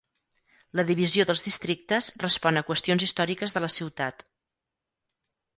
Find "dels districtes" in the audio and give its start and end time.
1.31-2.09